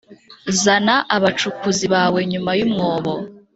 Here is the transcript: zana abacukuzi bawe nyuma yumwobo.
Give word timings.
zana 0.61 0.95
abacukuzi 1.15 1.85
bawe 1.93 2.19
nyuma 2.31 2.51
yumwobo. 2.59 3.13